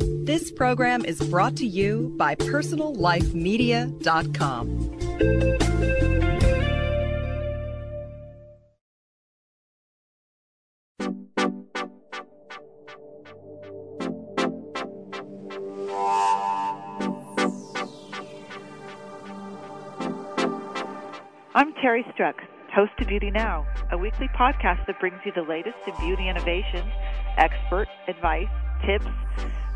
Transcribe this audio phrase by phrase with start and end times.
[0.00, 4.96] This program is brought to you by PersonalLifeMedia.com.
[21.52, 22.36] I'm Terry Struck,
[22.72, 26.90] host of Beauty Now, a weekly podcast that brings you the latest in beauty innovations,
[27.36, 28.46] expert advice,
[28.86, 29.04] tips,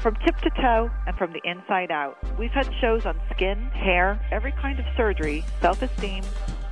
[0.04, 2.18] from tip to toe and from the inside out.
[2.38, 6.22] We've had shows on skin, hair, every kind of surgery, self esteem,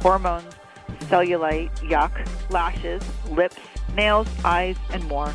[0.03, 0.53] hormones,
[1.05, 2.13] cellulite, yuck,
[2.51, 3.57] lashes, lips,
[3.97, 5.33] nails, eyes, and more.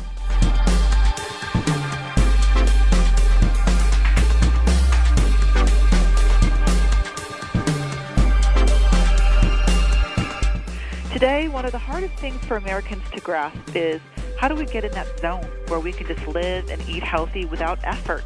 [11.12, 14.00] Today, one of the hardest things for Americans to grasp is
[14.38, 17.44] how do we get in that zone where we can just live and eat healthy
[17.44, 18.24] without effort?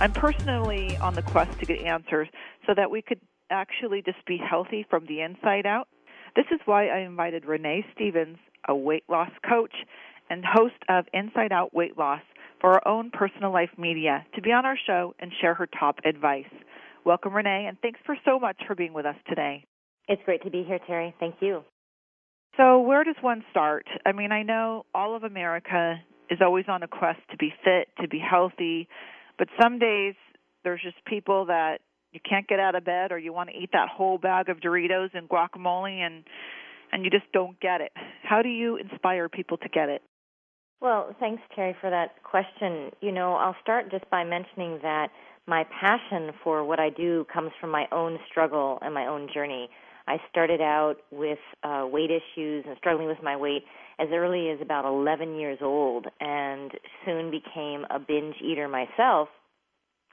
[0.00, 2.28] I'm personally on the quest to get answers
[2.66, 5.86] so that we could actually just be healthy from the inside out.
[6.34, 9.74] This is why I invited Renee Stephens, a weight loss coach
[10.30, 12.22] and host of Inside Out Weight Loss
[12.58, 15.98] for our own personal life media, to be on our show and share her top
[16.06, 16.44] advice.
[17.04, 19.64] Welcome, Renee, and thanks for so much for being with us today.
[20.08, 21.14] It's great to be here, Terry.
[21.20, 21.64] Thank you.
[22.56, 23.86] So, where does one start?
[24.04, 27.88] I mean, I know all of America is always on a quest to be fit,
[28.00, 28.88] to be healthy,
[29.38, 30.14] but some days
[30.64, 31.78] there's just people that
[32.12, 34.58] you can't get out of bed or you want to eat that whole bag of
[34.58, 36.24] Doritos and guacamole and
[36.92, 37.92] and you just don't get it.
[38.24, 40.02] How do you inspire people to get it?
[40.80, 42.90] Well, thanks Terry for that question.
[43.00, 45.10] You know, I'll start just by mentioning that
[45.46, 49.68] my passion for what I do comes from my own struggle and my own journey.
[50.10, 53.62] I started out with uh, weight issues and struggling with my weight
[54.00, 56.72] as early as about 11 years old, and
[57.06, 59.28] soon became a binge eater myself,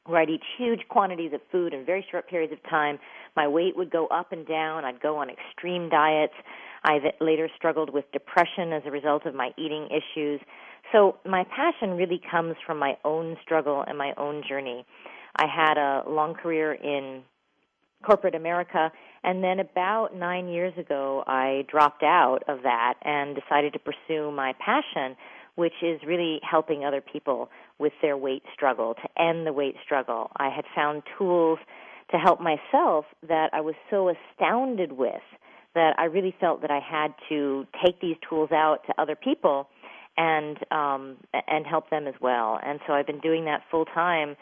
[0.06, 3.00] where I'd eat huge quantities of food in very short periods of time.
[3.36, 4.86] My weight would go up and down.
[4.86, 6.34] I'd go on extreme diets.
[6.84, 10.42] I later struggled with depression as a result of my eating issues.
[10.92, 14.86] So my passion really comes from my own struggle and my own journey.
[15.36, 17.24] I had a long career in
[18.06, 18.92] corporate America.
[19.24, 24.32] And then about nine years ago, I dropped out of that and decided to pursue
[24.32, 25.16] my passion,
[25.56, 30.32] which is really helping other people with their weight struggle, to end the weight struggle.
[30.38, 31.60] I had found tools
[32.12, 35.22] to help myself that I was so astounded with
[35.76, 39.68] that I really felt that I had to take these tools out to other people
[40.18, 41.18] and um
[41.48, 42.60] and help them as well.
[42.64, 44.36] And so I've been doing that full time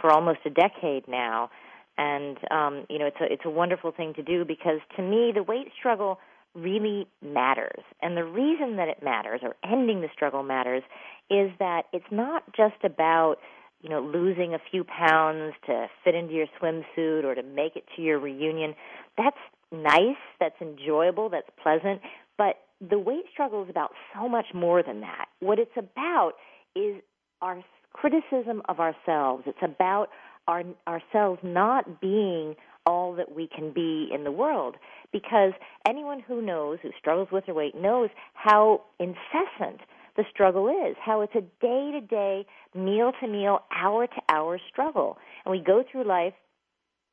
[0.00, 1.50] for almost a decade now
[1.98, 5.32] and um, you know it's a it's a wonderful thing to do because to me
[5.34, 6.18] the weight struggle
[6.54, 10.82] really matters, and the reason that it matters or ending the struggle matters
[11.30, 13.36] is that it's not just about
[13.82, 17.84] you know losing a few pounds to fit into your swimsuit or to make it
[17.96, 18.74] to your reunion.
[19.16, 19.36] That's
[19.72, 22.00] nice, that's enjoyable, that's pleasant,
[22.38, 25.26] but the weight struggle is about so much more than that.
[25.40, 26.32] What it's about
[26.74, 26.96] is
[27.40, 27.62] our
[27.92, 29.44] criticism of ourselves.
[29.46, 30.08] It's about
[30.46, 32.54] our, ourselves not being
[32.86, 34.76] all that we can be in the world.
[35.12, 35.52] Because
[35.86, 39.80] anyone who knows who struggles with their weight knows how incessant
[40.16, 44.58] the struggle is how it's a day to day meal to meal hour to hour
[44.70, 45.18] struggle.
[45.44, 46.32] And we go through life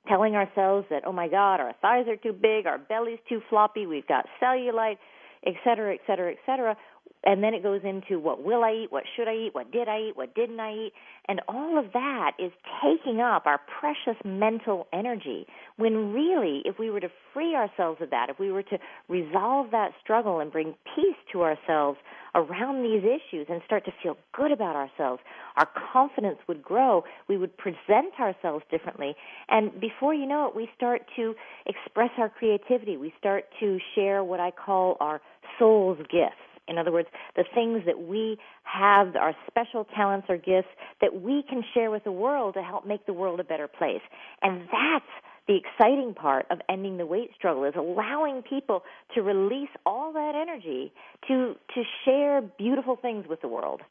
[0.07, 3.85] telling ourselves that oh my god our thighs are too big our belly's too floppy
[3.85, 4.97] we've got cellulite
[5.45, 6.75] et cetera et cetera et cetera
[7.23, 9.88] and then it goes into what will I eat, what should I eat, what did
[9.88, 10.94] I eat, what didn't I eat,
[11.28, 12.51] and all of that is
[12.84, 15.47] taking up our precious mental energy.
[15.78, 19.72] When really, if we were to free ourselves of that, if we were to resolve
[19.72, 21.97] that struggle and bring peace to ourselves
[22.35, 25.22] around these issues and start to feel good about ourselves,
[25.55, 27.03] our confidence would grow.
[27.29, 29.16] We would present ourselves differently.
[29.50, 31.35] And before you know it, we start to
[31.67, 32.97] express our creativity.
[32.97, 35.22] We start to share what I call our
[35.57, 40.69] soul's gifts in other words, the things that we have, our special talents or gifts
[41.01, 44.02] that we can share with the world to help make the world a better place.
[44.41, 45.05] And that's
[45.47, 48.84] the exciting part of ending the weight struggle is allowing people
[49.14, 50.93] to release all that energy
[51.28, 53.82] to to share beautiful things with the world.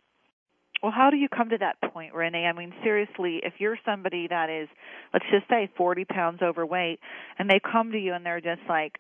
[0.82, 2.46] Well, how do you come to that point, Renee?
[2.46, 4.69] I mean, seriously, if you're somebody that is,
[5.12, 6.99] let's just say, 40 pounds overweight,
[7.38, 8.99] and they come to you and they're just like,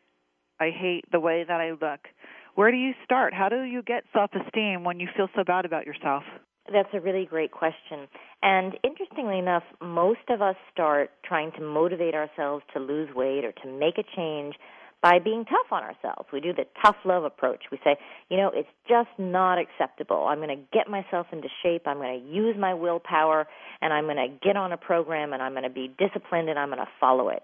[0.60, 2.06] I hate the way that I look
[2.54, 3.34] where do you start?
[3.34, 6.22] How do you get self esteem when you feel so bad about yourself?
[6.70, 8.06] That's a really great question.
[8.42, 13.52] And interestingly enough, most of us start trying to motivate ourselves to lose weight or
[13.52, 14.54] to make a change
[15.02, 16.28] by being tough on ourselves.
[16.32, 17.64] We do the tough love approach.
[17.72, 17.96] We say,
[18.30, 20.26] you know, it's just not acceptable.
[20.28, 21.82] I'm going to get myself into shape.
[21.86, 23.48] I'm going to use my willpower
[23.80, 26.58] and I'm going to get on a program and I'm going to be disciplined and
[26.58, 27.42] I'm going to follow it.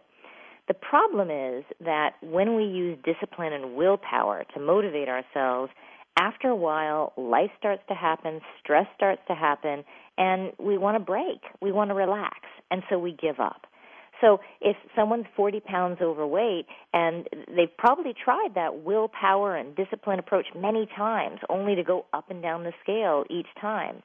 [0.68, 5.72] The problem is that when we use discipline and willpower to motivate ourselves,
[6.18, 9.84] after a while, life starts to happen, stress starts to happen,
[10.18, 11.40] and we want to break.
[11.62, 12.40] We want to relax.
[12.70, 13.66] And so we give up.
[14.20, 20.46] So if someone's 40 pounds overweight and they've probably tried that willpower and discipline approach
[20.56, 24.02] many times only to go up and down the scale each time,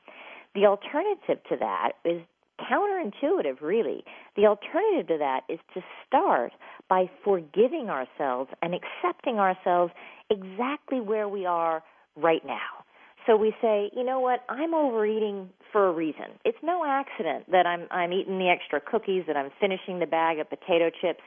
[0.54, 2.22] the alternative to that is
[2.60, 4.04] counterintuitive, really.
[4.36, 6.54] The alternative to that is to start
[6.90, 9.92] by forgiving ourselves and accepting ourselves
[10.30, 11.84] exactly where we are
[12.16, 12.84] right now.
[13.26, 16.26] So we say, you know what, I'm overeating for a reason.
[16.44, 20.40] It's no accident that I'm I'm eating the extra cookies, that I'm finishing the bag
[20.40, 21.22] of potato chips.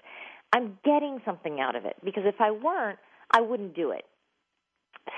[0.52, 2.98] I'm getting something out of it because if I weren't,
[3.32, 4.04] I wouldn't do it.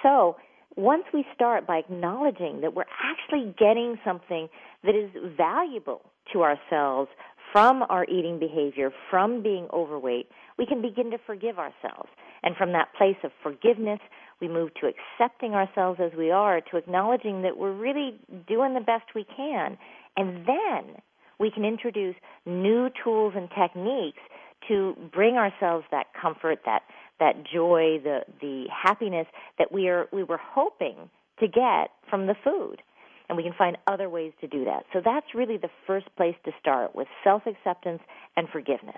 [0.02, 0.36] So,
[0.76, 4.48] once we start by acknowledging that we're actually getting something
[4.84, 7.10] that is valuable to ourselves
[7.52, 10.28] from our eating behavior, from being overweight,
[10.58, 12.10] we can begin to forgive ourselves.
[12.42, 14.00] And from that place of forgiveness,
[14.40, 18.80] we move to accepting ourselves as we are, to acknowledging that we're really doing the
[18.80, 19.78] best we can.
[20.16, 20.96] And then
[21.40, 22.16] we can introduce
[22.46, 24.20] new tools and techniques
[24.68, 26.82] to bring ourselves that comfort, that
[27.20, 29.26] that joy, the the happiness
[29.58, 31.10] that we are we were hoping
[31.40, 32.82] to get from the food.
[33.28, 34.84] And we can find other ways to do that.
[34.90, 38.00] So that's really the first place to start with self acceptance
[38.36, 38.96] and forgiveness.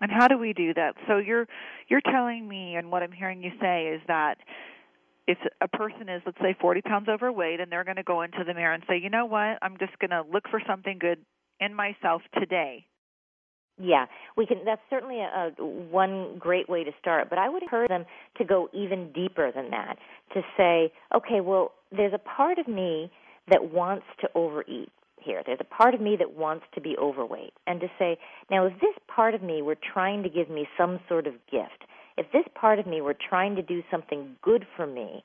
[0.00, 0.94] And how do we do that?
[1.08, 1.46] So you're
[1.88, 4.36] you're telling me, and what I'm hearing you say is that
[5.26, 8.44] if a person is, let's say, 40 pounds overweight, and they're going to go into
[8.46, 11.18] the mirror and say, you know what, I'm just going to look for something good
[11.58, 12.86] in myself today.
[13.78, 14.06] Yeah,
[14.36, 14.64] we can.
[14.64, 17.28] That's certainly a, a one great way to start.
[17.28, 18.06] But I would encourage them
[18.38, 19.98] to go even deeper than that.
[20.34, 23.10] To say, okay, well, there's a part of me
[23.50, 24.90] that wants to overeat
[25.20, 25.42] here.
[25.44, 27.52] There's a part of me that wants to be overweight.
[27.66, 28.18] And to say,
[28.50, 31.84] now, if this part of me were trying to give me some sort of gift,
[32.16, 35.22] if this part of me were trying to do something good for me,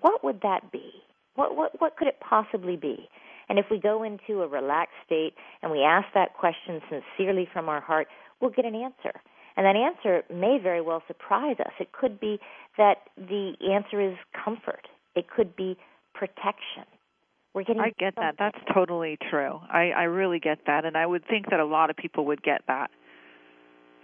[0.00, 0.90] what would that be?
[1.36, 3.08] What, what, what could it possibly be?
[3.48, 7.68] And if we go into a relaxed state and we ask that question sincerely from
[7.68, 8.08] our heart,
[8.40, 9.20] we'll get an answer.
[9.56, 11.72] And that answer may very well surprise us.
[11.80, 12.38] It could be
[12.76, 14.86] that the answer is comfort.
[15.14, 15.76] It could be
[16.14, 16.84] protection.
[17.54, 18.34] We're getting I get that.
[18.38, 19.60] That's totally true.
[19.70, 22.42] I, I really get that, and I would think that a lot of people would
[22.42, 22.90] get that.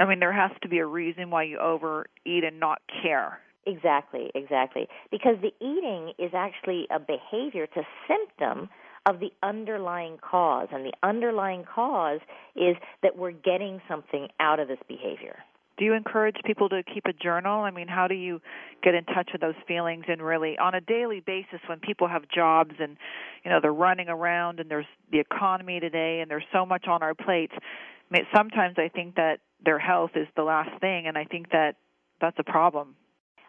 [0.00, 2.08] I mean, there has to be a reason why you overeat
[2.44, 3.40] and not care.
[3.66, 4.88] Exactly, exactly.
[5.10, 8.70] Because the eating is actually a behavior, it's a symptom
[9.06, 10.68] of the underlying cause.
[10.72, 12.20] And the underlying cause
[12.54, 15.36] is that we're getting something out of this behavior
[15.78, 17.62] do you encourage people to keep a journal?
[17.62, 18.40] I mean, how do you
[18.82, 22.22] get in touch with those feelings and really on a daily basis when people have
[22.28, 22.96] jobs and
[23.44, 27.02] you know they're running around and there's the economy today and there's so much on
[27.02, 27.54] our plates.
[27.56, 31.50] I mean, sometimes I think that their health is the last thing and I think
[31.50, 31.76] that
[32.20, 32.94] that's a problem.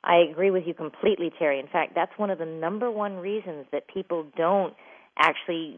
[0.04, 1.60] I agree with you completely, Terry.
[1.60, 4.74] In fact, that's one of the number one reasons that people don't
[5.18, 5.78] actually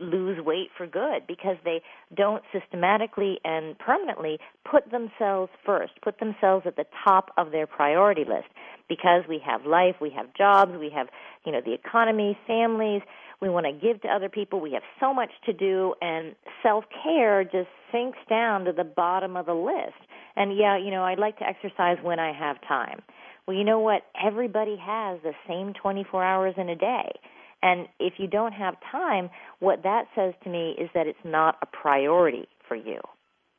[0.00, 1.82] lose weight for good because they
[2.16, 4.38] don't systematically and permanently
[4.70, 8.48] put themselves first, put themselves at the top of their priority list.
[8.88, 11.08] Because we have life, we have jobs, we have,
[11.44, 13.02] you know, the economy, families,
[13.40, 17.44] we want to give to other people, we have so much to do and self-care
[17.44, 19.98] just sinks down to the bottom of the list.
[20.36, 23.00] And yeah, you know, I'd like to exercise when I have time.
[23.46, 24.02] Well, you know what?
[24.22, 27.12] Everybody has the same 24 hours in a day.
[27.62, 31.56] And if you don't have time, what that says to me is that it's not
[31.62, 33.00] a priority for you.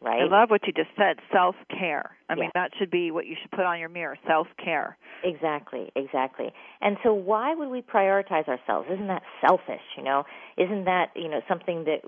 [0.03, 0.23] Right?
[0.23, 2.09] I love what you just said, self care.
[2.27, 4.97] I mean, that should be what you should put on your mirror, self care.
[5.23, 6.51] Exactly, exactly.
[6.81, 8.87] And so, why would we prioritize ourselves?
[8.91, 9.83] Isn't that selfish?
[9.95, 10.23] You know,
[10.57, 12.01] isn't that you know something that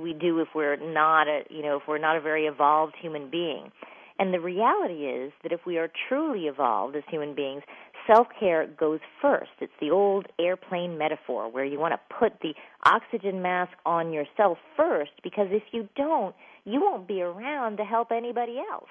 [0.00, 3.28] we do if we're not a you know if we're not a very evolved human
[3.28, 3.72] being?
[4.18, 7.62] And the reality is that if we are truly evolved as human beings,
[8.06, 9.50] self care goes first.
[9.60, 14.58] It's the old airplane metaphor where you want to put the oxygen mask on yourself
[14.76, 16.34] first because if you don't,
[16.64, 18.88] you won't be around to help anybody else.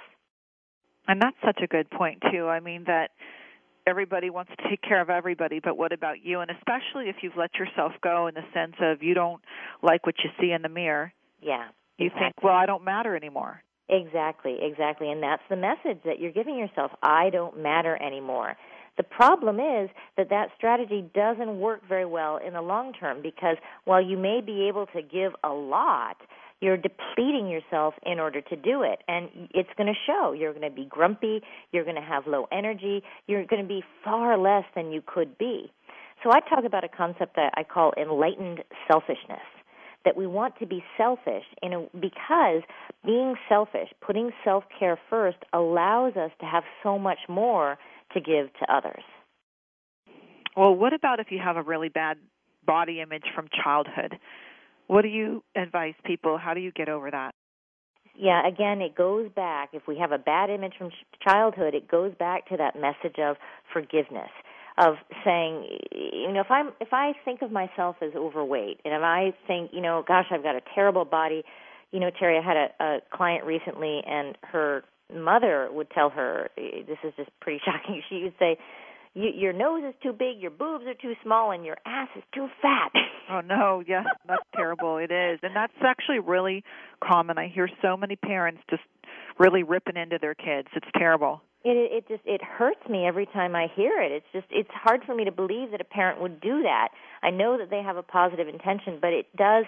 [1.07, 2.47] And that's such a good point, too.
[2.47, 3.11] I mean, that
[3.87, 6.39] everybody wants to take care of everybody, but what about you?
[6.39, 9.41] And especially if you've let yourself go in the sense of you don't
[9.83, 11.13] like what you see in the mirror.
[11.41, 11.67] Yeah.
[11.97, 12.25] You exactly.
[12.25, 13.61] think, well, I don't matter anymore.
[13.87, 15.11] Exactly, exactly.
[15.11, 16.91] And that's the message that you're giving yourself.
[17.03, 18.55] I don't matter anymore.
[18.97, 23.57] The problem is that that strategy doesn't work very well in the long term because
[23.83, 26.17] while you may be able to give a lot,
[26.61, 28.99] you're depleting yourself in order to do it.
[29.07, 30.31] And it's going to show.
[30.31, 31.41] You're going to be grumpy.
[31.71, 33.03] You're going to have low energy.
[33.27, 35.71] You're going to be far less than you could be.
[36.23, 39.43] So I talk about a concept that I call enlightened selfishness.
[40.05, 42.61] That we want to be selfish in a, because
[43.03, 47.77] being selfish, putting self care first, allows us to have so much more
[48.15, 49.03] to give to others.
[50.57, 52.17] Well, what about if you have a really bad
[52.65, 54.17] body image from childhood?
[54.87, 56.37] What do you advise people?
[56.37, 57.35] How do you get over that?
[58.17, 59.69] Yeah, again, it goes back.
[59.73, 60.89] If we have a bad image from
[61.21, 63.35] childhood, it goes back to that message of
[63.73, 64.29] forgiveness
[64.77, 69.01] of saying you know if i'm if i think of myself as overweight and if
[69.01, 71.43] i think you know gosh i've got a terrible body
[71.91, 76.49] you know terry i had a, a client recently and her mother would tell her
[76.57, 78.57] this is just pretty shocking she would say
[79.15, 82.23] you, your nose is too big, your boobs are too small, and your ass is
[82.33, 82.91] too fat.
[83.31, 84.97] oh no, yes, that's terrible.
[84.97, 86.63] It is, and that's actually really
[87.01, 87.37] common.
[87.37, 88.83] I hear so many parents just
[89.39, 90.67] really ripping into their kids.
[90.75, 91.41] It's terrible.
[91.63, 94.11] It it just it hurts me every time I hear it.
[94.11, 96.89] It's just it's hard for me to believe that a parent would do that.
[97.23, 99.63] I know that they have a positive intention, but it does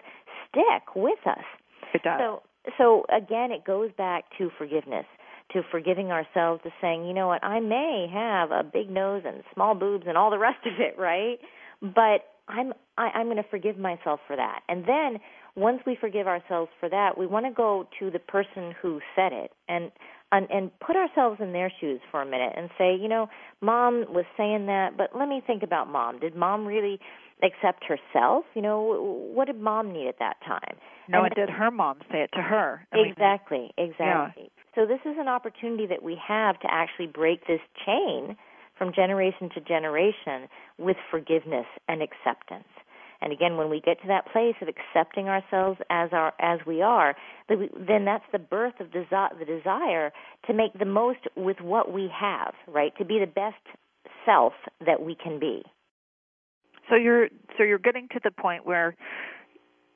[0.49, 1.45] stick with us.
[1.93, 2.19] It does.
[2.19, 2.43] So
[2.77, 5.05] so again, it goes back to forgiveness
[5.53, 9.43] to forgiving ourselves to saying, you know what, I may have a big nose and
[9.53, 11.39] small boobs and all the rest of it, right?
[11.81, 14.61] But I'm I, I'm going to forgive myself for that.
[14.67, 15.19] And then
[15.55, 19.33] once we forgive ourselves for that, we want to go to the person who said
[19.33, 19.91] it and
[20.31, 23.29] and, and put ourselves in their shoes for a minute and say, you know,
[23.61, 26.19] mom was saying that, but let me think about mom.
[26.19, 26.99] Did mom really
[27.41, 28.43] accept herself?
[28.53, 30.75] You know, what did mom need at that time?
[31.07, 32.85] No, and, it did her mom say it to her.
[32.91, 34.43] Exactly, exactly.
[34.43, 34.56] Yeah.
[34.77, 38.37] So this is an opportunity that we have to actually break this chain
[38.77, 42.67] from generation to generation with forgiveness and acceptance.
[43.19, 46.83] And again, when we get to that place of accepting ourselves as our as we
[46.83, 47.15] are,
[47.49, 50.11] then that's the birth of desi- the desire
[50.45, 52.95] to make the most with what we have, right?
[52.99, 53.55] To be the best
[54.27, 54.53] self
[54.85, 55.63] that we can be.
[56.87, 58.95] So you're so you're getting to the point where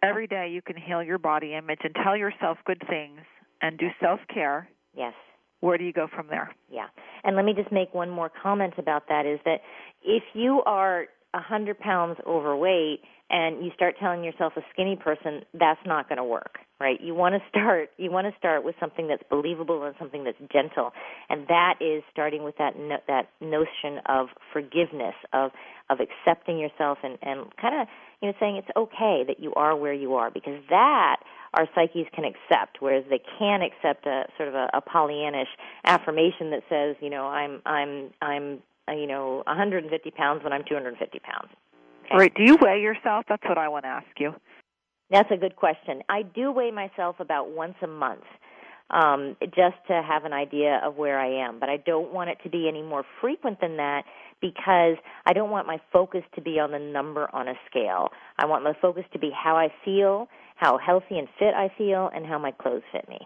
[0.02, 3.20] every day you can heal your body image and tell yourself good things
[3.62, 4.70] and do self care.
[4.96, 5.14] Yes.
[5.60, 6.56] Where do you go from there?
[6.72, 6.88] Yeah.
[7.24, 9.62] And let me just make one more comment about that is that
[10.04, 15.42] if you are a hundred pounds overweight and you start telling yourself a skinny person,
[15.54, 17.00] that's not going to work, right?
[17.00, 17.90] You want to start.
[17.98, 20.92] You want to start with something that's believable and something that's gentle,
[21.30, 25.52] and that is starting with that no, that notion of forgiveness, of
[25.90, 27.88] of accepting yourself, and and kind of
[28.22, 31.18] you know saying it's okay that you are where you are, because that
[31.54, 35.52] our psyches can accept, whereas they can't accept a sort of a, a Pollyannish
[35.86, 38.60] affirmation that says, you know, I'm I'm I'm
[38.90, 41.52] uh, you know 150 pounds when I'm 250 pounds.
[42.06, 42.18] Okay?
[42.18, 42.34] Right.
[42.34, 43.26] Do you weigh yourself?
[43.30, 44.34] That's what I want to ask you.
[45.12, 46.02] That's a good question.
[46.10, 48.24] I do weigh myself about once a month.
[48.90, 51.62] Um, just to have an idea of where I am.
[51.62, 54.04] But I don't want it to be any more frequent than that
[54.42, 58.10] because I don't want my focus to be on the number on a scale.
[58.38, 60.28] I want my focus to be how I feel,
[60.58, 63.20] how healthy and fit I feel, and how my clothes fit me.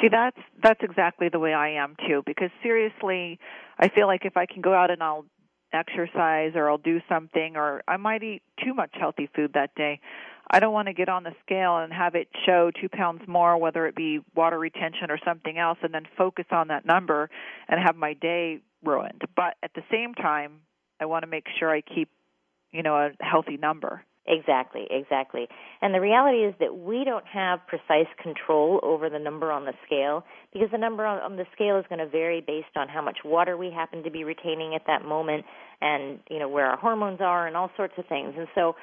[0.00, 2.22] See, that's that's exactly the way I am too.
[2.24, 3.38] Because seriously,
[3.78, 5.26] I feel like if I can go out and I'll
[5.72, 10.00] exercise or I'll do something or I might eat too much healthy food that day.
[10.50, 13.56] I don't want to get on the scale and have it show two pounds more,
[13.56, 17.30] whether it be water retention or something else, and then focus on that number
[17.68, 19.22] and have my day ruined.
[19.34, 20.60] But at the same time,
[21.00, 22.10] I want to make sure I keep,
[22.70, 24.04] you know, a healthy number.
[24.26, 25.48] Exactly, exactly.
[25.80, 29.72] And the reality is that we don't have precise control over the number on the
[29.84, 33.18] scale because the number on, the scale is going to vary based on how much
[33.24, 35.44] water we happen to be retaining at that moment
[35.80, 38.34] and, you know, where our hormones are and all sorts of things.
[38.38, 38.76] And so,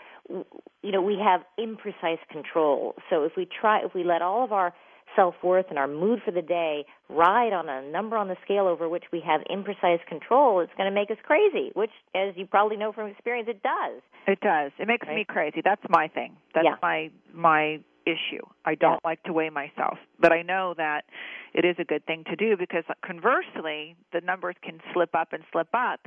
[0.81, 2.95] you know, we have imprecise control.
[3.09, 4.73] So if we try, if we let all of our
[5.15, 8.67] self worth and our mood for the day ride on a number on the scale
[8.67, 12.45] over which we have imprecise control, it's going to make us crazy, which, as you
[12.45, 14.01] probably know from experience, it does.
[14.27, 14.71] It does.
[14.79, 15.15] It makes right?
[15.15, 15.61] me crazy.
[15.63, 16.35] That's my thing.
[16.53, 16.75] That's yeah.
[16.81, 18.43] my my issue.
[18.65, 19.09] I don't yeah.
[19.09, 21.05] like to weigh myself, but I know that
[21.53, 25.43] it is a good thing to do because conversely, the numbers can slip up and
[25.51, 26.01] slip up,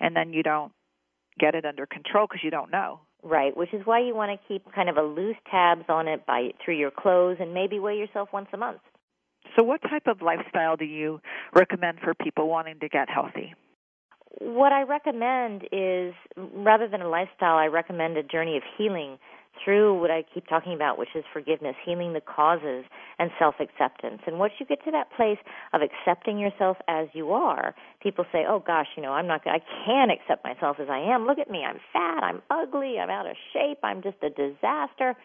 [0.00, 0.72] and then you don't
[1.38, 3.00] get it under control because you don't know.
[3.28, 6.24] Right, which is why you want to keep kind of a loose tabs on it
[6.24, 8.80] by through your clothes and maybe weigh yourself once a month.
[9.54, 11.20] So what type of lifestyle do you
[11.54, 13.54] recommend for people wanting to get healthy?
[14.40, 16.14] What I recommend is
[16.54, 19.18] rather than a lifestyle, I recommend a journey of healing
[19.62, 22.84] through what I keep talking about, which is forgiveness, healing the causes,
[23.18, 24.22] and self acceptance.
[24.26, 25.38] And once you get to that place
[25.72, 29.42] of accepting yourself as you are, people say, "Oh gosh, you know, I'm not.
[29.46, 31.26] I can't accept myself as I am.
[31.26, 31.64] Look at me.
[31.64, 32.22] I'm fat.
[32.22, 32.98] I'm ugly.
[32.98, 33.78] I'm out of shape.
[33.82, 35.16] I'm just a disaster."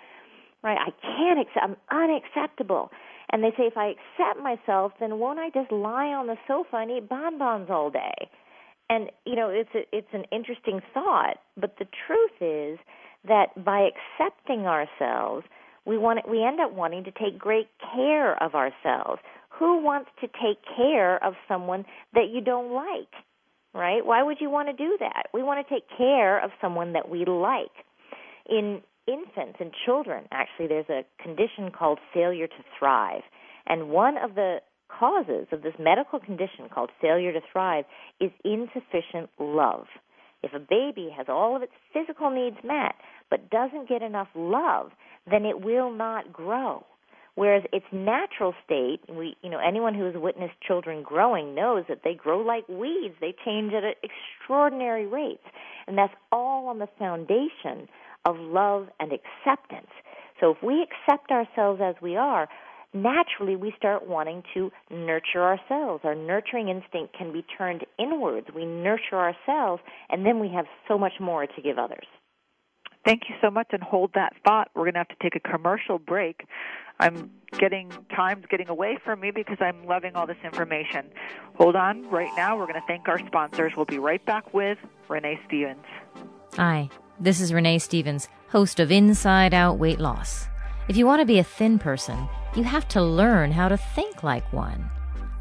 [0.64, 0.78] right?
[0.80, 2.90] I can't accept, I'm unacceptable.
[3.32, 6.78] And they say, if I accept myself, then won't I just lie on the sofa
[6.78, 8.30] and eat bonbons all day?
[8.90, 12.80] And you know, it's a, it's an interesting thought, but the truth is
[13.28, 15.46] that by accepting ourselves,
[15.86, 19.22] we want we end up wanting to take great care of ourselves.
[19.60, 23.12] Who wants to take care of someone that you don't like?
[23.74, 24.06] Right?
[24.06, 25.28] Why would you want to do that?
[25.34, 27.72] We want to take care of someone that we like.
[28.50, 33.22] In infants and children, actually, there's a condition called failure to thrive.
[33.66, 37.86] And one of the causes of this medical condition called failure to thrive
[38.20, 39.86] is insufficient love.
[40.44, 42.96] If a baby has all of its physical needs met
[43.30, 44.92] but doesn't get enough love,
[45.30, 46.86] then it will not grow.
[47.36, 52.02] Whereas its natural state, we, you know, anyone who has witnessed children growing knows that
[52.04, 53.16] they grow like weeds.
[53.20, 55.44] They change at extraordinary rates.
[55.88, 57.88] And that's all on the foundation
[58.26, 59.90] of love and acceptance.
[60.40, 62.48] So if we accept ourselves as we are,
[62.94, 66.02] naturally we start wanting to nurture ourselves.
[66.04, 68.48] Our nurturing instinct can be turned inwards.
[68.56, 72.06] We nurture ourselves, and then we have so much more to give others.
[73.06, 74.70] Thank you so much, and hold that thought.
[74.76, 76.46] We're going to have to take a commercial break.
[77.00, 81.08] I'm getting time's getting away from me because I'm loving all this information.
[81.56, 83.74] Hold on, right now we're going to thank our sponsors.
[83.76, 84.78] We'll be right back with
[85.10, 85.84] Renee Stephens.
[86.56, 90.48] Hi, this is Renee Stephens, host of Inside Out Weight Loss.
[90.88, 94.24] If you want to be a thin person, you have to learn how to think
[94.24, 94.90] like one.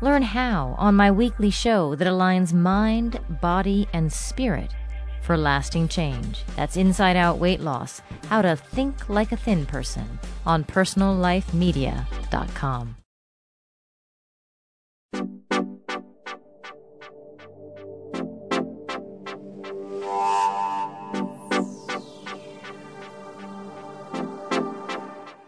[0.00, 4.72] Learn how on my weekly show that aligns mind, body, and spirit
[5.22, 6.44] for lasting change.
[6.56, 13.01] That's Inside Out Weight Loss How to Think Like a Thin Person on PersonalLifeMedia.com.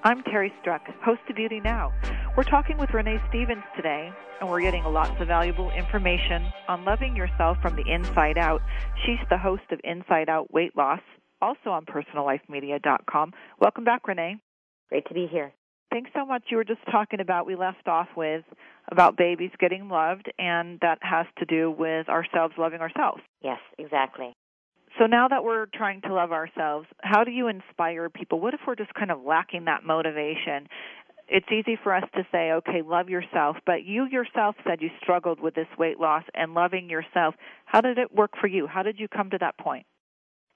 [0.07, 1.91] I'm Terry Struck, host of Beauty Now.
[2.37, 7.17] We're talking with Renee Stephens today, and we're getting lots of valuable information on loving
[7.17, 8.61] yourself from the inside out.
[9.07, 11.01] She's the host of Inside Out Weight Loss,
[11.41, 13.33] also on PersonalLifeMedia.com.
[13.59, 14.37] Welcome back, Renee.
[14.91, 15.55] Great to be here.
[15.91, 16.43] Thanks so much.
[16.51, 18.45] You were just talking about, we left off with
[18.93, 23.23] about babies getting loved, and that has to do with ourselves loving ourselves.
[23.41, 24.35] Yes, exactly.
[24.99, 28.39] So now that we're trying to love ourselves, how do you inspire people?
[28.41, 30.69] What if we're just kind of lacking that motivation?
[31.27, 35.41] It's easy for us to say, okay, love yourself, but you yourself said you struggled
[35.41, 37.35] with this weight loss and loving yourself.
[37.65, 38.67] How did it work for you?
[38.67, 39.87] How did you come to that point?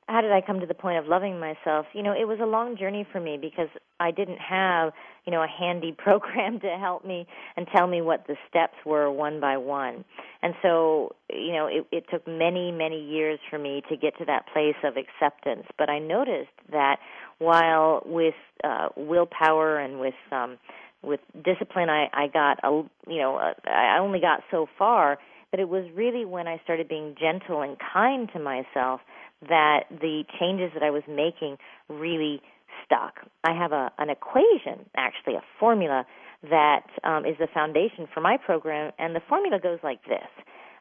[0.09, 1.85] How did I come to the point of loving myself?
[1.93, 3.69] You know, it was a long journey for me because
[4.01, 4.93] I didn't have,
[5.27, 9.11] you know, a handy program to help me and tell me what the steps were
[9.13, 10.05] one by one.
[10.43, 14.25] And so, you know, it, it took many, many years for me to get to
[14.25, 15.67] that place of acceptance.
[15.77, 16.97] But I noticed that
[17.39, 20.59] while with uh, willpower and with um,
[21.03, 25.19] with discipline, I, I got a, you know, uh, I only got so far.
[25.51, 29.01] But it was really when I started being gentle and kind to myself
[29.49, 31.57] that the changes that I was making
[31.89, 32.43] really
[32.85, 33.27] stuck.
[33.45, 36.05] I have a an equation, actually a formula
[36.51, 40.29] that um, is the foundation for my program, and the formula goes like this: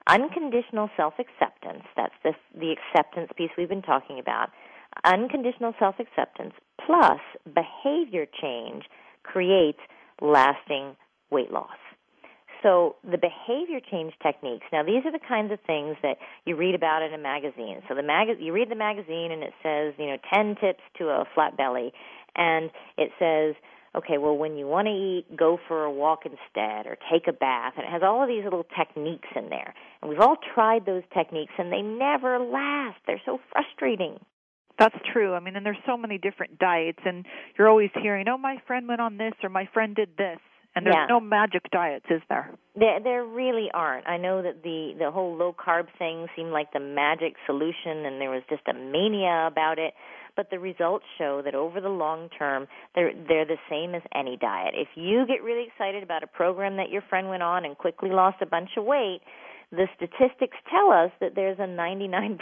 [0.08, 1.84] unconditional self acceptance.
[1.96, 4.50] That's the the acceptance piece we've been talking about.
[5.06, 6.54] Unconditional self acceptance
[6.86, 8.84] plus behavior change
[9.24, 9.80] creates
[10.22, 10.96] lasting
[11.30, 11.78] weight loss.
[12.64, 14.66] So the behavior change techniques.
[14.72, 17.82] Now these are the kinds of things that you read about in a magazine.
[17.88, 21.10] So the mag- you read the magazine and it says, you know, 10 tips to
[21.10, 21.92] a flat belly
[22.36, 23.56] and it says
[23.96, 27.34] okay, well, when you want to eat, go for a walk instead or take a
[27.34, 27.74] bath.
[27.78, 29.74] And it has all of these little techniques in there.
[30.02, 32.98] And we've all tried those techniques and they never last.
[33.08, 34.20] They're so frustrating.
[34.78, 35.34] That's true.
[35.34, 37.26] I mean, and there's so many different diets and
[37.58, 40.40] you're always hearing, "Oh, my friend went on this or my friend did this."
[40.78, 41.08] And there's yeah.
[41.10, 42.52] no magic diets, is there?
[42.76, 44.08] There, there really aren't.
[44.08, 48.22] I know that the the whole low carb thing seemed like the magic solution, and
[48.22, 49.96] there was just a mania about it.
[50.36, 54.38] But the results show that over the long term, they're they're the same as any
[54.38, 54.76] diet.
[54.78, 58.12] If you get really excited about a program that your friend went on and quickly
[58.12, 59.22] lost a bunch of weight,
[59.72, 62.40] the statistics tell us that there's a 99%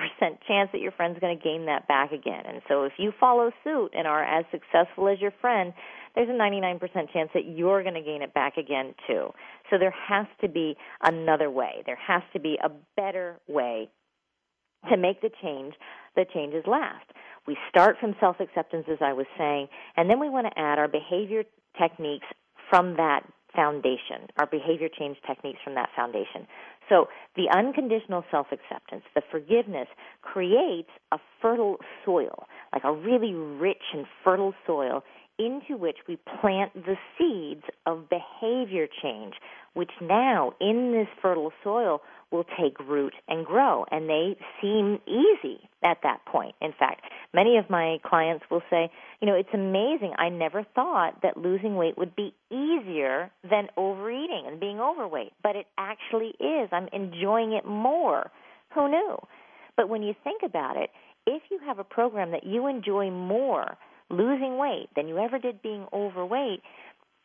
[0.47, 2.43] chance that your friend's going to gain that back again.
[2.45, 5.73] And so if you follow suit and are as successful as your friend,
[6.13, 6.79] there's a 99%
[7.11, 9.31] chance that you're going to gain it back again too.
[9.71, 11.81] So there has to be another way.
[11.85, 13.89] There has to be a better way
[14.89, 15.73] to make the change
[16.15, 17.05] the changes last.
[17.47, 20.79] We start from self acceptance, as I was saying, and then we want to add
[20.79, 21.43] our behavior
[21.79, 22.25] techniques
[22.69, 23.21] from that
[23.55, 26.47] foundation, our behavior change techniques from that foundation.
[26.89, 29.87] So the unconditional self acceptance, the forgiveness,
[30.21, 35.03] creates a fertile soil, like a really rich and fertile soil
[35.37, 39.33] into which we plant the seeds of behavior change,
[39.73, 43.85] which now in this fertile soil will take root and grow.
[43.91, 46.55] And they seem easy at that point.
[46.61, 47.01] In fact,
[47.33, 48.89] many of my clients will say,
[49.21, 50.13] you know, it's amazing.
[50.17, 55.55] I never thought that losing weight would be easier than overeating and being overweight, but
[55.55, 56.69] it actually is.
[56.71, 58.31] I'm enjoying it more.
[58.73, 59.17] Who knew?
[59.77, 60.89] But when you think about it,
[61.27, 63.77] if you have a program that you enjoy more
[64.09, 66.61] losing weight than you ever did being overweight,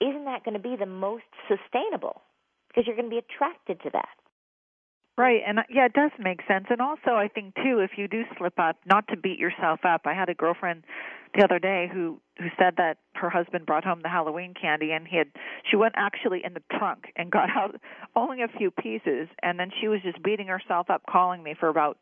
[0.01, 2.23] isn't that going to be the most sustainable?
[2.69, 4.09] Because you're going to be attracted to that.
[5.19, 6.67] Right, and uh, yeah, it does make sense.
[6.71, 10.03] And also, I think too, if you do slip up, not to beat yourself up.
[10.07, 10.85] I had a girlfriend
[11.37, 15.07] the other day who who said that her husband brought home the Halloween candy, and
[15.07, 15.29] he had
[15.69, 17.79] she went actually in the trunk and got out
[18.17, 21.69] only a few pieces, and then she was just beating herself up, calling me for
[21.69, 21.99] about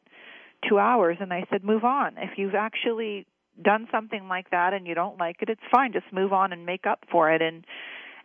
[0.69, 1.17] two hours.
[1.19, 2.15] And I said, move on.
[2.19, 3.27] If you've actually
[3.63, 5.93] done something like that and you don't like it, it's fine.
[5.93, 7.43] Just move on and make up for it.
[7.43, 7.65] And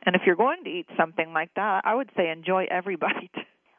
[0.05, 3.31] and if you're going to eat something like that, I would say enjoy every bite.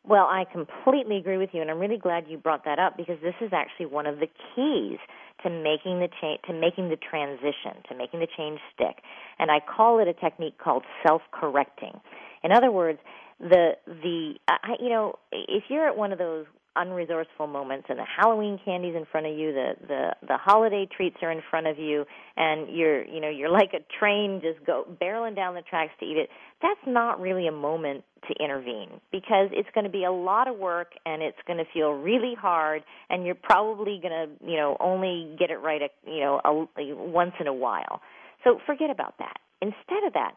[0.07, 3.17] Well, I completely agree with you, and I'm really glad you brought that up because
[3.23, 4.99] this is actually one of the keys
[5.43, 9.03] to making the change, to making the transition, to making the change stick.
[9.39, 12.01] And I call it a technique called self-correcting.
[12.43, 12.99] In other words,
[13.41, 16.45] the the I, you know, if you're at one of those
[16.77, 21.17] unresourceful moments and the Halloween candies in front of you, the the the holiday treats
[21.23, 22.05] are in front of you
[22.37, 26.07] and you're you know, you're like a train just go barreling down the tracks to
[26.07, 26.29] eat it.
[26.63, 30.57] That's not really a moment to intervene because it's going to be a lot of
[30.57, 34.77] work and it's going to feel really hard and you're probably going to, you know,
[34.81, 38.01] only get it right, a, you know, a, a, once in a while.
[38.45, 39.37] So forget about that.
[39.61, 40.35] Instead of that,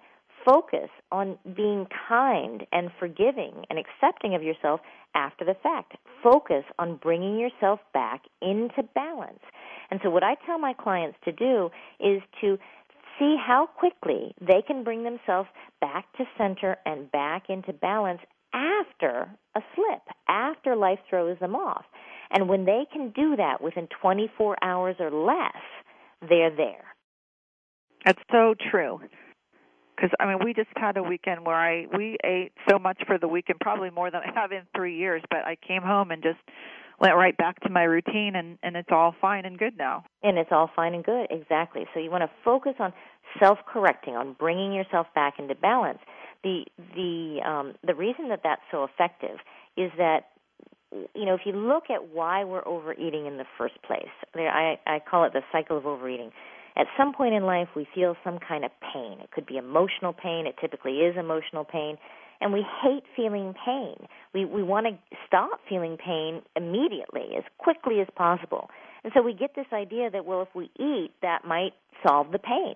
[0.48, 4.80] focus on being kind and forgiving and accepting of yourself
[5.14, 5.94] after the fact.
[6.24, 9.42] Focus on bringing yourself back into balance.
[9.92, 12.58] And so what I tell my clients to do is to
[13.20, 15.50] see how quickly they can bring themselves
[15.82, 18.22] back to center and back into balance
[18.54, 21.84] after a slip, after life throws them off.
[22.32, 25.62] And when they can do that within 24 hours or less,
[26.22, 26.86] they're there.
[28.06, 29.02] That's so true
[29.98, 33.18] because I mean we just had a weekend where I we ate so much for
[33.18, 35.22] the weekend, probably more than I have in three years.
[35.30, 36.40] But I came home and just
[37.00, 40.06] went right back to my routine, and and it's all fine and good now.
[40.24, 41.86] And it's all fine and good, exactly.
[41.94, 42.94] So you want to focus on
[43.40, 46.00] self-correcting, on bringing yourself back into balance.
[46.44, 49.38] The the um, the reason that that's so effective
[49.76, 50.30] is that
[50.92, 54.06] you know if you look at why we're overeating in the first place,
[54.36, 56.32] I I call it the cycle of overeating
[56.78, 59.20] at some point in life we feel some kind of pain.
[59.22, 60.46] It could be emotional pain.
[60.46, 61.98] It typically is emotional pain.
[62.40, 63.96] And we hate feeling pain.
[64.34, 68.70] We, we want to stop feeling pain immediately, as quickly as possible.
[69.04, 71.74] And so we get this idea that, well, if we eat, that might
[72.06, 72.76] solve the pain.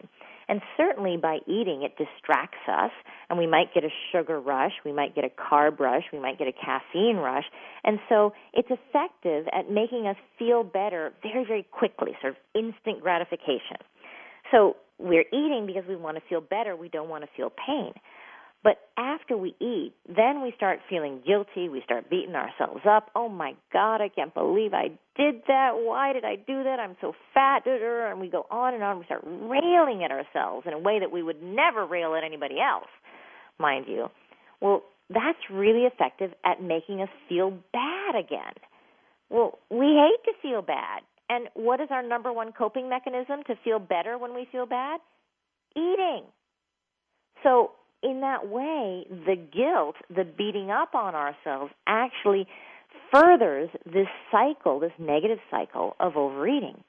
[0.51, 2.91] And certainly by eating, it distracts us,
[3.29, 6.37] and we might get a sugar rush, we might get a carb rush, we might
[6.37, 7.45] get a caffeine rush.
[7.85, 13.01] And so it's effective at making us feel better very, very quickly, sort of instant
[13.01, 13.77] gratification.
[14.51, 17.93] So we're eating because we want to feel better, we don't want to feel pain.
[18.63, 21.67] But after we eat, then we start feeling guilty.
[21.67, 23.09] We start beating ourselves up.
[23.15, 25.71] Oh my God, I can't believe I did that.
[25.73, 26.79] Why did I do that?
[26.79, 27.65] I'm so fat.
[27.65, 28.99] And we go on and on.
[28.99, 32.57] We start railing at ourselves in a way that we would never rail at anybody
[32.59, 32.89] else,
[33.57, 34.09] mind you.
[34.61, 38.53] Well, that's really effective at making us feel bad again.
[39.31, 41.01] Well, we hate to feel bad.
[41.31, 44.99] And what is our number one coping mechanism to feel better when we feel bad?
[45.77, 46.23] Eating.
[47.41, 47.71] So
[48.03, 52.47] in that way, the guilt, the beating up on ourselves, actually
[53.13, 56.83] furthers this cycle, this negative cycle of overeating.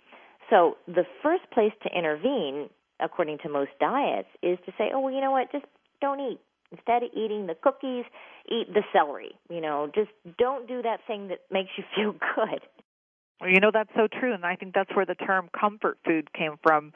[0.51, 5.15] So the first place to intervene, according to most diets, is to say, oh, well,
[5.15, 5.67] you know what, just
[6.01, 6.41] don't eat.
[6.73, 8.07] Instead of eating the cookies,
[8.51, 9.31] eat the celery.
[9.49, 12.61] You know, just don't do that thing that makes you feel good.
[13.47, 14.33] You know, that's so true.
[14.33, 16.93] And I think that's where the term comfort food came from.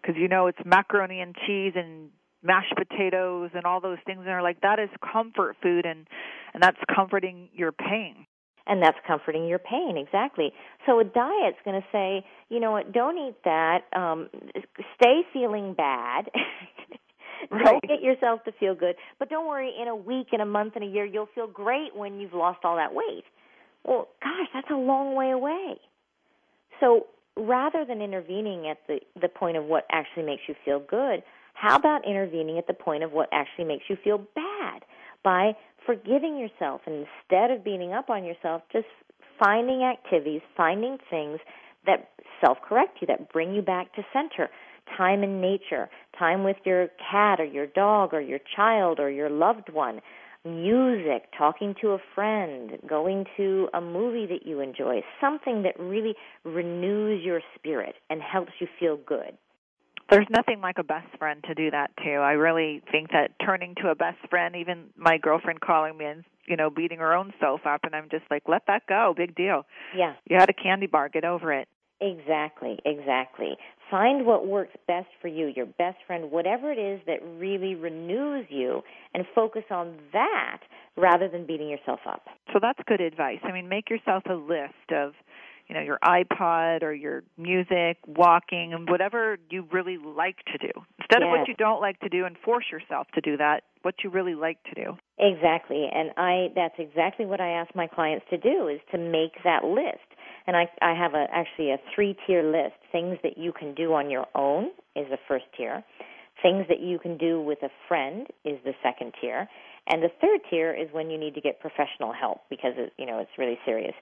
[0.00, 2.10] Because, you know, it's macaroni and cheese and
[2.44, 6.06] mashed potatoes and all those things and are like that is comfort food and
[6.52, 8.26] and that's comforting your pain
[8.66, 10.52] and that's comforting your pain exactly
[10.86, 14.28] so a diet's going to say you know what don't eat that um
[15.00, 16.28] stay feeling bad
[17.50, 17.64] right.
[17.64, 20.76] don't get yourself to feel good but don't worry in a week in a month
[20.76, 23.24] in a year you'll feel great when you've lost all that weight
[23.84, 25.76] well gosh that's a long way away.
[26.80, 31.22] So rather than intervening at the the point of what actually makes you feel good
[31.54, 34.84] how about intervening at the point of what actually makes you feel bad?
[35.22, 38.86] By forgiving yourself and instead of beating up on yourself, just
[39.42, 41.38] finding activities, finding things
[41.86, 42.10] that
[42.44, 44.50] self correct you, that bring you back to center.
[44.98, 49.30] time in nature, time with your cat or your dog or your child or your
[49.30, 50.00] loved one,
[50.44, 56.14] music, talking to a friend, going to a movie that you enjoy, something that really
[56.44, 59.36] renews your spirit and helps you feel good.
[60.10, 62.18] There's nothing like a best friend to do that too.
[62.20, 66.24] I really think that turning to a best friend, even my girlfriend calling me and
[66.46, 69.34] you know beating her own self up, and I'm just like, let that go, big
[69.34, 69.64] deal.
[69.96, 70.14] Yeah.
[70.28, 71.68] You had a candy bar, get over it.
[72.04, 73.56] Exactly, exactly.
[73.90, 78.46] Find what works best for you, your best friend, whatever it is that really renews
[78.50, 78.82] you,
[79.14, 80.60] and focus on that
[80.96, 82.26] rather than beating yourself up.
[82.52, 83.38] So that's good advice.
[83.42, 85.12] I mean, make yourself a list of,
[85.66, 90.72] you know, your iPod or your music, walking, and whatever you really like to do.
[90.98, 91.22] Instead yes.
[91.22, 94.10] of what you don't like to do and force yourself to do that, what you
[94.10, 94.96] really like to do.
[95.18, 95.88] Exactly.
[95.90, 99.64] And I that's exactly what I ask my clients to do is to make that
[99.64, 100.04] list
[100.46, 102.74] and I, I have a, actually a three tier list.
[102.92, 105.84] Things that you can do on your own is the first tier.
[106.42, 109.48] Things that you can do with a friend is the second tier.
[109.88, 113.06] And the third tier is when you need to get professional help because it, you
[113.06, 113.94] know it's really serious.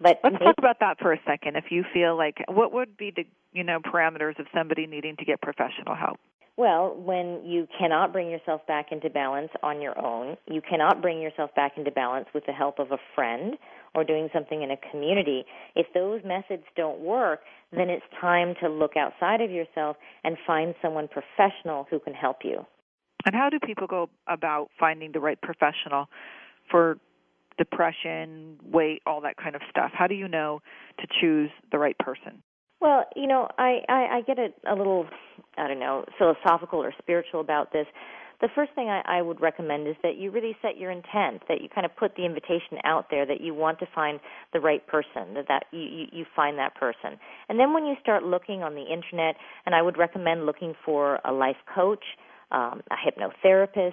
[0.00, 1.56] But let's talk about that for a second.
[1.56, 5.24] If you feel like, what would be the you know parameters of somebody needing to
[5.24, 6.18] get professional help?
[6.56, 11.20] Well, when you cannot bring yourself back into balance on your own, you cannot bring
[11.20, 13.56] yourself back into balance with the help of a friend
[13.94, 15.44] or doing something in a community.
[15.74, 17.40] If those methods don't work,
[17.72, 22.38] then it's time to look outside of yourself and find someone professional who can help
[22.44, 22.66] you.
[23.26, 26.08] And how do people go about finding the right professional
[26.70, 26.98] for
[27.56, 29.92] depression, weight, all that kind of stuff?
[29.94, 30.60] How do you know
[30.98, 32.42] to choose the right person?
[32.80, 35.06] Well, you know, I I, I get a, a little,
[35.56, 37.86] I don't know, philosophical or spiritual about this.
[38.40, 41.60] The first thing I, I would recommend is that you really set your intent, that
[41.60, 44.20] you kind of put the invitation out there that you want to find
[44.52, 47.18] the right person, that that you, you, you find that person,
[47.48, 51.20] and then when you start looking on the internet, and I would recommend looking for
[51.24, 52.04] a life coach,
[52.50, 53.92] um, a hypnotherapist,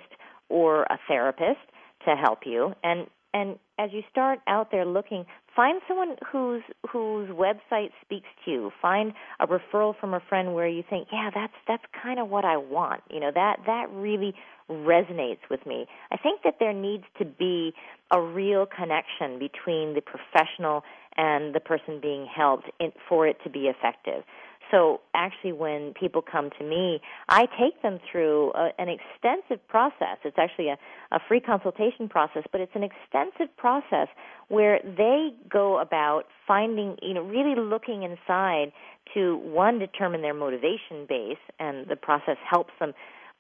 [0.50, 1.60] or a therapist
[2.06, 7.30] to help you, and and as you start out there looking, find someone whose whose
[7.30, 8.72] website speaks to you.
[8.82, 12.46] Find a referral from a friend where you think, yeah, that's that's kind of what
[12.46, 13.02] I want.
[13.10, 14.34] You know, that that really
[14.70, 15.86] resonates with me.
[16.12, 17.74] I think that there needs to be
[18.12, 20.84] a real connection between the professional
[21.18, 24.24] and the person being helped in, for it to be effective.
[24.72, 30.18] So actually, when people come to me, I take them through a, an extensive process.
[30.24, 30.78] It's actually a,
[31.12, 34.08] a free consultation process, but it's an extensive process
[34.48, 38.72] where they go about finding, you know, really looking inside
[39.14, 42.94] to one determine their motivation base, and the process helps them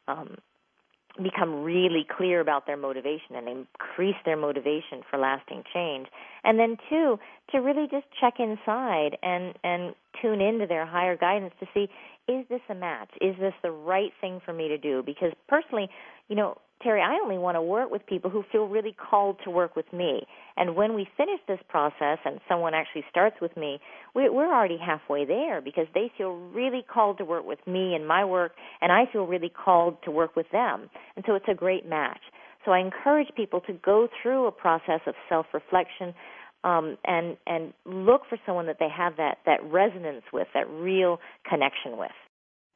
[0.07, 0.35] um,
[1.21, 6.07] become really clear about their motivation and increase their motivation for lasting change.
[6.43, 7.19] And then two
[7.51, 11.89] to really just check inside and and tune into their higher guidance to see
[12.39, 15.89] is this a match is this the right thing for me to do because personally
[16.27, 19.51] you know Terry, I only want to work with people who feel really called to
[19.51, 20.23] work with me.
[20.57, 23.79] And when we finish this process and someone actually starts with me,
[24.15, 28.25] we're already halfway there because they feel really called to work with me and my
[28.25, 30.89] work, and I feel really called to work with them.
[31.15, 32.21] And so it's a great match.
[32.65, 36.13] So I encourage people to go through a process of self-reflection
[36.63, 41.19] um, and and look for someone that they have that that resonance with, that real
[41.47, 42.11] connection with.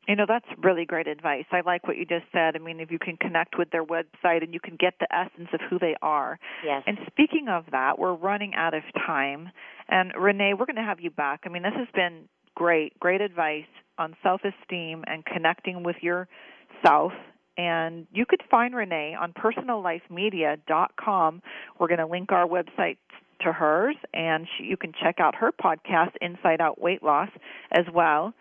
[0.07, 1.45] You know, that's really great advice.
[1.51, 2.55] I like what you just said.
[2.55, 5.49] I mean, if you can connect with their website and you can get the essence
[5.51, 6.37] of who they are.
[6.63, 6.83] Yes.
[6.85, 9.49] And speaking of that, we're running out of time.
[9.89, 11.41] And Renee, we're going to have you back.
[11.45, 13.65] I mean, this has been great, great advice
[13.97, 17.11] on self esteem and connecting with yourself.
[17.57, 21.41] And you could find Renee on personallifemedia.com.
[21.79, 22.97] We're going to link our website
[23.45, 27.29] to hers, and she, you can check out her podcast, Inside Out Weight Loss,
[27.71, 28.33] as well.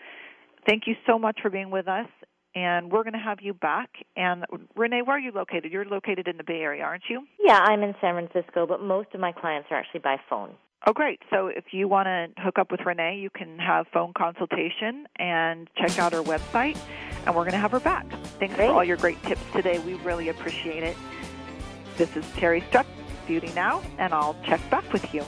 [0.66, 2.08] Thank you so much for being with us.
[2.56, 3.90] And we're going to have you back.
[4.16, 4.44] And
[4.76, 5.72] Renee, where are you located?
[5.72, 7.26] You're located in the Bay Area, aren't you?
[7.42, 10.50] Yeah, I'm in San Francisco, but most of my clients are actually by phone.
[10.86, 11.20] Oh, great.
[11.30, 15.68] So if you want to hook up with Renee, you can have phone consultation and
[15.76, 16.78] check out her website,
[17.26, 18.08] and we're going to have her back.
[18.38, 18.68] Thanks great.
[18.68, 19.78] for all your great tips today.
[19.78, 20.96] We really appreciate it.
[21.96, 22.86] This is Terry Struck,
[23.26, 25.24] Beauty Now, and I'll check back with you.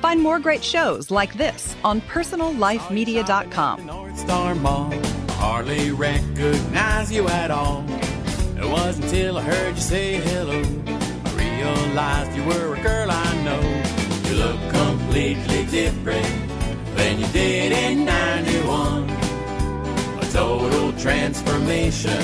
[0.00, 3.86] Find more great shows like this on personallifemedia.com.
[3.86, 4.92] North Star Mall,
[5.30, 7.84] hardly recognize you at all.
[8.56, 10.62] It wasn't until I heard you say hello,
[11.24, 13.60] I realized you were a girl I know.
[14.28, 16.26] You look completely different
[16.96, 19.10] than you did in 91.
[20.20, 22.22] A total transformation.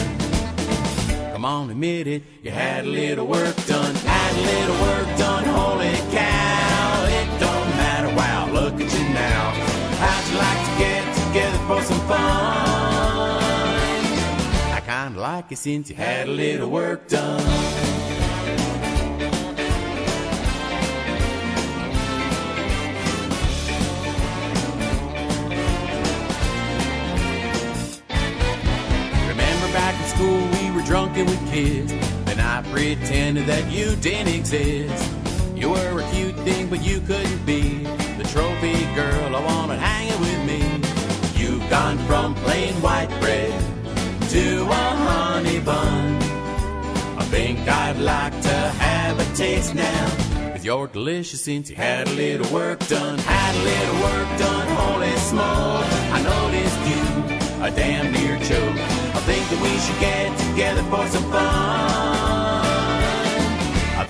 [1.32, 3.94] Come on, admit it, you had a little work done,
[4.36, 9.50] a little work done, holy cow, it don't matter, wow, look at you now.
[10.02, 12.18] How'd you like to get together for some fun?
[14.72, 17.40] I kinda like it since you had a little work done.
[29.28, 32.09] Remember back in school we were drunk and we kissed.
[32.30, 35.12] Then I pretended that you didn't exist.
[35.56, 37.82] You were a cute thing, but you couldn't be
[38.18, 40.62] the trophy girl I wanted hanging with me.
[41.34, 43.60] You've gone from plain white bread
[44.30, 46.22] to a honey bun.
[47.18, 50.52] I think I'd like to have a taste now.
[50.52, 53.18] Cause you're delicious since you had a little work done.
[53.18, 55.84] Had a little work done, holy smoke.
[56.14, 58.78] I noticed you a damn near choke.
[59.16, 61.89] I think that we should get together for some fun.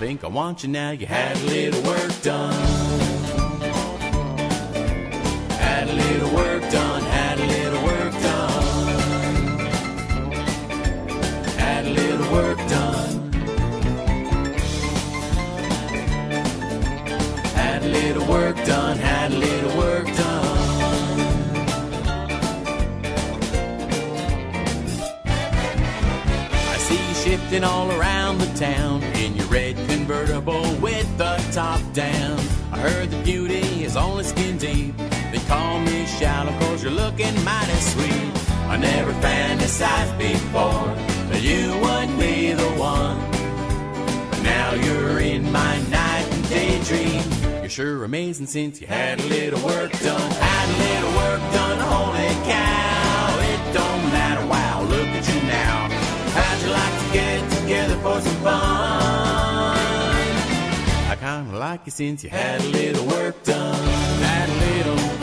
[0.01, 2.55] Think I want you now, you had a little work done.
[5.51, 8.89] Had a little work done, had a little work done.
[11.59, 13.33] Had a little work done.
[17.55, 20.57] Had a little work done, had a little work done.
[26.73, 29.03] I see you shifting all around the town
[30.11, 32.37] convertible with the top down.
[32.73, 34.97] I heard the beauty is only skin deep.
[35.31, 38.33] They call me shallow cause you're looking mighty sweet.
[38.67, 40.91] I never fantasized before
[41.31, 43.19] that you would be the one.
[44.31, 47.23] But now you're in my night and day dream.
[47.61, 50.31] You're sure amazing since you had a little work done.
[50.33, 51.70] Had a little work done,
[61.71, 63.77] like you since you had a little work done.
[64.21, 65.20] Had a little